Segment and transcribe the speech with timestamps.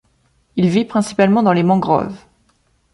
[0.55, 2.17] Il vit principalement dans les mangroves.